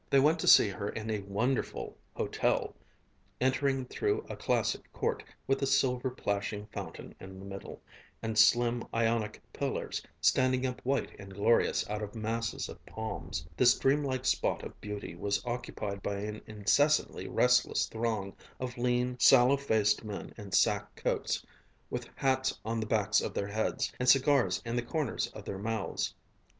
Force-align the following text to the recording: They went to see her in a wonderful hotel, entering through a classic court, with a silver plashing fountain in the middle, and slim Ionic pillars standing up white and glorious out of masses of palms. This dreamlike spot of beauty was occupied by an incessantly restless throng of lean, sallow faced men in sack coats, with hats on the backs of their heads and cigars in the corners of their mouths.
They 0.09 0.19
went 0.19 0.39
to 0.39 0.47
see 0.47 0.69
her 0.69 0.89
in 0.89 1.11
a 1.11 1.19
wonderful 1.19 1.95
hotel, 2.15 2.73
entering 3.39 3.85
through 3.85 4.25
a 4.27 4.35
classic 4.35 4.91
court, 4.91 5.23
with 5.45 5.61
a 5.61 5.67
silver 5.67 6.09
plashing 6.09 6.65
fountain 6.73 7.13
in 7.19 7.37
the 7.37 7.45
middle, 7.45 7.83
and 8.19 8.35
slim 8.35 8.83
Ionic 8.95 9.43
pillars 9.53 10.01
standing 10.19 10.65
up 10.65 10.81
white 10.83 11.15
and 11.19 11.31
glorious 11.35 11.87
out 11.87 12.01
of 12.01 12.15
masses 12.15 12.67
of 12.67 12.83
palms. 12.87 13.45
This 13.55 13.77
dreamlike 13.77 14.25
spot 14.25 14.63
of 14.63 14.81
beauty 14.81 15.13
was 15.13 15.45
occupied 15.45 16.01
by 16.01 16.15
an 16.15 16.41
incessantly 16.47 17.27
restless 17.27 17.85
throng 17.85 18.35
of 18.59 18.79
lean, 18.79 19.19
sallow 19.19 19.55
faced 19.55 20.03
men 20.03 20.33
in 20.35 20.51
sack 20.51 20.95
coats, 20.95 21.45
with 21.91 22.09
hats 22.15 22.59
on 22.65 22.79
the 22.79 22.87
backs 22.87 23.21
of 23.21 23.35
their 23.35 23.49
heads 23.49 23.93
and 23.99 24.09
cigars 24.09 24.63
in 24.65 24.75
the 24.75 24.81
corners 24.81 25.27
of 25.35 25.45
their 25.45 25.59
mouths. 25.59 26.15